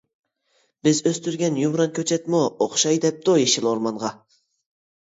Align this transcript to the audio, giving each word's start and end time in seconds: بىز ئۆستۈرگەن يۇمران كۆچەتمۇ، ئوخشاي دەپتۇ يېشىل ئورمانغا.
بىز 0.87 1.01
ئۆستۈرگەن 1.09 1.59
يۇمران 1.65 1.93
كۆچەتمۇ، 1.99 2.43
ئوخشاي 2.49 3.01
دەپتۇ 3.07 3.39
يېشىل 3.45 3.71
ئورمانغا. 3.75 4.15